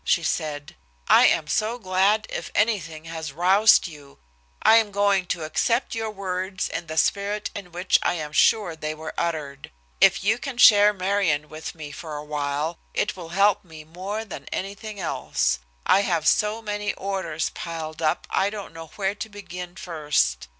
[0.03, 0.75] she said.
[1.07, 4.17] "I am so glad if anything has roused you.
[4.63, 8.75] And I'm going to accept your words in the spirit in which I am sure
[8.75, 9.69] they were uttered.
[10.01, 14.47] If you can share Marion with me for awhile, it will help me more than
[14.51, 15.59] anything else.
[15.85, 20.47] I have so many orders piled up, I don't know where to begin first.